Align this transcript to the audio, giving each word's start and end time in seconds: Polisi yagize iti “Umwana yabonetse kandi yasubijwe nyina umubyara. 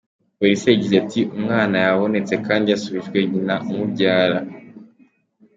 Polisi 0.37 0.65
yagize 0.71 0.95
iti 1.03 1.19
“Umwana 1.37 1.75
yabonetse 1.85 2.33
kandi 2.47 2.67
yasubijwe 2.73 3.17
nyina 3.31 3.55
umubyara. 3.71 4.39